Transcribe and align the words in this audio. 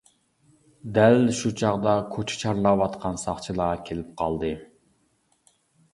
دەل 0.95 1.19
شۇ 1.41 1.51
چاغدا 1.61 1.93
كوچا 2.15 2.39
چارلاۋاتقان 2.45 3.23
ساقچىلار 3.25 3.87
كېلىپ 3.91 4.11
قالدى. 4.23 4.51